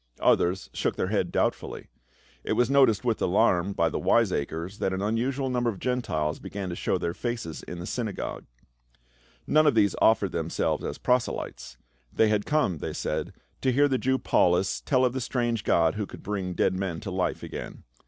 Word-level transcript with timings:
Others 0.21 0.71
shook 0.73 0.95
their 0.95 1.09
heads 1.09 1.29
doubtfull)'. 1.29 1.85
It 2.43 2.53
was 2.53 2.71
noticed 2.71 3.03
344 3.03 3.03
PA 3.03 3.05
UL. 3.05 3.11
with 3.11 3.21
alarm 3.61 3.73
by 3.73 3.87
the 3.87 3.99
wiseacres 3.99 4.79
that 4.79 4.93
an 4.93 5.01
unusual 5.03 5.51
number 5.51 5.69
of 5.69 5.77
Gentiles 5.77 6.39
began 6.39 6.69
to 6.69 6.75
show 6.75 6.97
their 6.97 7.13
faces 7.13 7.61
in 7.61 7.77
the 7.77 7.85
syna 7.85 8.15
gogue. 8.15 8.45
None 9.45 9.67
of 9.67 9.75
these 9.75 9.95
offered 10.01 10.31
themselves 10.31 10.83
as 10.83 10.97
proselytes.' 10.97 11.77
Tliey 12.17 12.29
had 12.29 12.47
come,' 12.47 12.79
they 12.79 12.93
said, 12.93 13.31
'to 13.61 13.71
hear 13.71 13.87
the 13.87 13.99
Jew 13.99 14.17
Paulus 14.17 14.81
tell 14.83 15.05
of 15.05 15.13
the 15.13 15.21
strange 15.21 15.63
god 15.63 15.93
who 15.93 16.07
could 16.07 16.23
bring 16.23 16.53
dead 16.55 16.73
men 16.73 16.99
to 17.01 17.11
life 17.11 17.43
again.' 17.43 17.83